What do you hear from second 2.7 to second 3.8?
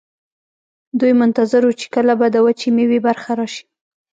میوې برخه راشي.